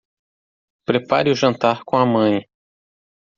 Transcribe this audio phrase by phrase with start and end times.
[0.87, 2.41] Prepare o jantar com a mãe